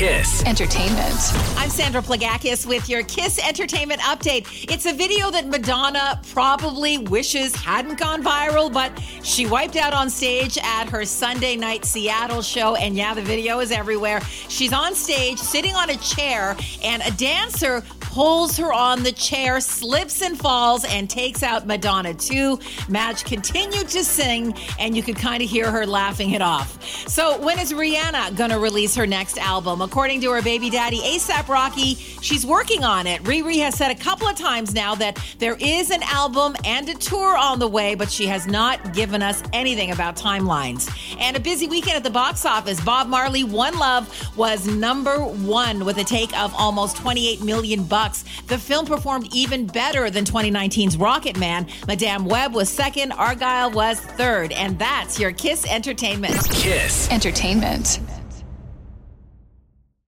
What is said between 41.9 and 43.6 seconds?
at the box office. Bob Marley,